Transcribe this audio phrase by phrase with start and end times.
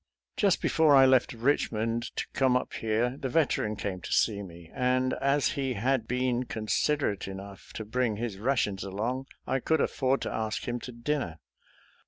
[0.35, 4.71] Just before I left Richmond to come up here the Veteran came to see me,
[4.73, 10.21] and, as he had been considerate enough to bring his rations along, I could afford
[10.21, 11.37] to ask him to dinner.